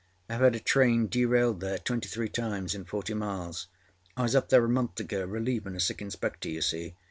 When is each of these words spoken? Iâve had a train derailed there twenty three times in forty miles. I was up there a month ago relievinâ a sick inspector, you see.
Iâve 0.31 0.39
had 0.39 0.55
a 0.55 0.59
train 0.59 1.07
derailed 1.07 1.59
there 1.59 1.77
twenty 1.77 2.09
three 2.09 2.27
times 2.27 2.73
in 2.73 2.85
forty 2.85 3.13
miles. 3.13 3.67
I 4.17 4.23
was 4.23 4.35
up 4.35 4.49
there 4.49 4.65
a 4.65 4.67
month 4.67 4.99
ago 4.99 5.27
relievinâ 5.27 5.75
a 5.75 5.79
sick 5.79 6.01
inspector, 6.01 6.49
you 6.49 6.63
see. 6.63 6.95